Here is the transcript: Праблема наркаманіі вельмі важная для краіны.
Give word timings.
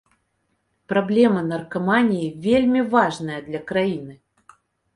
Праблема 0.93 1.43
наркаманіі 1.51 2.31
вельмі 2.47 2.81
важная 2.97 3.39
для 3.51 3.65
краіны. 3.71 4.13